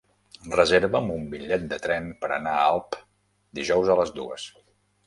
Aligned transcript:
Reserva'm 0.53 1.11
un 1.17 1.27
bitllet 1.35 1.67
de 1.75 1.79
tren 1.85 2.09
per 2.25 2.33
anar 2.39 2.57
a 2.63 2.65
Alp 2.73 2.99
dijous 3.63 3.95
a 3.97 4.01
les 4.03 4.17
dues. 4.19 4.53